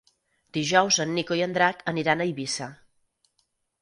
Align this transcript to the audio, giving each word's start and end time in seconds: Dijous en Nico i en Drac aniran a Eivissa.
Dijous 0.57 0.97
en 1.03 1.13
Nico 1.17 1.37
i 1.41 1.45
en 1.47 1.53
Drac 1.57 1.85
aniran 1.93 2.25
a 2.25 2.27
Eivissa. 2.31 2.71